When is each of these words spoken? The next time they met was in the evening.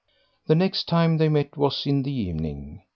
The 0.47 0.55
next 0.55 0.85
time 0.85 1.17
they 1.19 1.29
met 1.29 1.55
was 1.55 1.85
in 1.85 2.01
the 2.01 2.11
evening. 2.11 2.81